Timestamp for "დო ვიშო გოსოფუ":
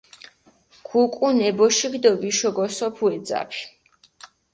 2.03-3.05